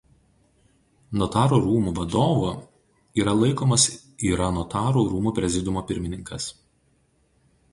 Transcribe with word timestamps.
Notarų 1.21 1.59
rūmų 1.65 1.91
vadovu 1.99 2.49
yra 3.23 3.35
laikomas 3.41 3.85
yra 4.31 4.49
Notarų 4.57 5.05
rūmų 5.13 5.35
prezidiumo 5.41 5.85
pirmininkas. 5.93 6.49